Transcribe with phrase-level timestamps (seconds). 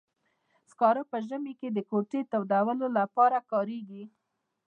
[0.69, 4.03] سکاره په ژمي کې د کوټې تودولو لپاره کاریږي.